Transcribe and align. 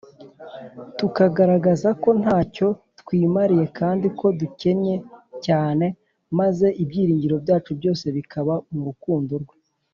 Tukagaragaza 0.97 1.89
ko 2.03 2.09
ntacyo 2.21 2.67
twimariye 2.99 3.65
kandi 3.79 4.07
ko 4.19 4.27
dukennye 4.39 4.95
cyane, 5.45 5.85
maze 6.39 6.67
ibyiringiro 6.83 7.35
byacu 7.43 7.71
byose 7.79 8.05
bikaba 8.15 8.53
mu 8.73 8.81
rukundo 8.89 9.33
rwe. 9.43 9.55